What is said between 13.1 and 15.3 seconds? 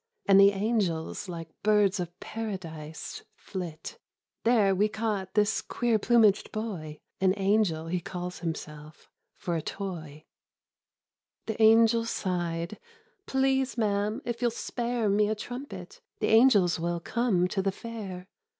Please, ma'am, if you'll spare Me